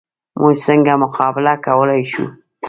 موږ 0.41 0.55
څنګه 0.65 0.93
مقابله 1.03 1.53
کولی 1.65 2.01
شو؟ 2.11 2.25